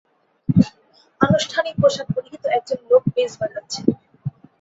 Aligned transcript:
আনুষ্ঠানিক 1.21 1.75
পোশাক 1.81 2.07
পরিহিত 2.15 2.43
একজন 2.57 2.79
লোক 2.89 3.03
বেস 3.15 3.31
বাজাচ্ছে। 3.41 3.81